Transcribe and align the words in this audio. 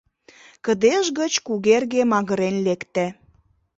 Кыдеж 0.65 1.05
гыч 1.19 1.33
Кугерге 1.45 2.01
магырен 2.11 2.55
лекте. 2.65 3.05